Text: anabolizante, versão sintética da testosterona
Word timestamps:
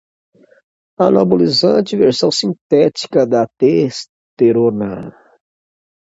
anabolizante, 0.97 1.95
versão 1.95 2.31
sintética 2.31 3.27
da 3.27 3.47
testosterona 3.59 5.13